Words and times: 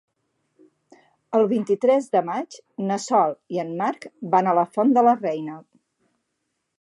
El 1.39 1.43
vint-i-tres 1.51 2.07
de 2.15 2.23
maig 2.29 2.57
na 2.91 2.97
Sol 3.05 3.35
i 3.57 3.61
en 3.65 3.71
Marc 3.83 4.07
van 4.37 4.49
a 4.53 4.59
la 4.61 4.67
Font 4.73 4.97
de 4.99 5.05
la 5.09 5.17
Reina. 5.21 5.59